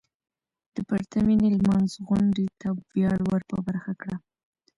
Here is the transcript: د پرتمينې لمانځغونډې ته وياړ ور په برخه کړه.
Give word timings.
د 0.75 0.77
پرتمينې 0.89 1.49
لمانځغونډې 1.57 2.47
ته 2.59 2.67
وياړ 2.93 3.17
ور 3.29 3.41
په 3.49 3.57
برخه 3.67 3.93
کړه. 4.01 4.15